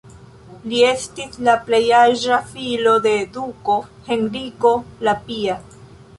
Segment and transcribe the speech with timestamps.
[0.69, 3.77] Li estis la plej aĝa filo de duko
[4.09, 4.75] Henriko
[5.11, 5.61] la Pia.